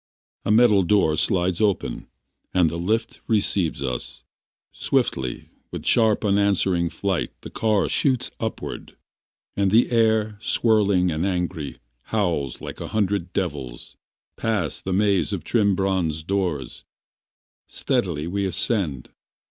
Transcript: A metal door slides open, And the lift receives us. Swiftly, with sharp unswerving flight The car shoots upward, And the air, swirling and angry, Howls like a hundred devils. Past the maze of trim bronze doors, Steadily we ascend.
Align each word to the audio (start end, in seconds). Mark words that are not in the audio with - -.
A 0.45 0.49
metal 0.49 0.81
door 0.81 1.15
slides 1.15 1.61
open, 1.61 2.07
And 2.55 2.71
the 2.71 2.79
lift 2.79 3.21
receives 3.27 3.83
us. 3.83 4.23
Swiftly, 4.71 5.49
with 5.69 5.85
sharp 5.85 6.23
unswerving 6.23 6.89
flight 6.89 7.29
The 7.41 7.51
car 7.51 7.87
shoots 7.87 8.31
upward, 8.39 8.97
And 9.55 9.69
the 9.69 9.91
air, 9.91 10.39
swirling 10.41 11.11
and 11.11 11.23
angry, 11.23 11.77
Howls 12.05 12.61
like 12.61 12.81
a 12.81 12.87
hundred 12.87 13.31
devils. 13.31 13.95
Past 14.37 14.85
the 14.85 14.93
maze 14.93 15.33
of 15.33 15.43
trim 15.43 15.75
bronze 15.75 16.23
doors, 16.23 16.83
Steadily 17.67 18.25
we 18.25 18.45
ascend. 18.45 19.11